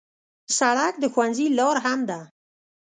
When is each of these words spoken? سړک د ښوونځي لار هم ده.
سړک 0.57 0.93
د 0.99 1.03
ښوونځي 1.13 1.47
لار 1.57 1.77
هم 1.85 1.99
ده. 2.09 2.19